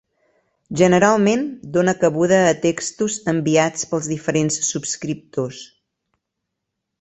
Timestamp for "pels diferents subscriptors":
3.93-5.61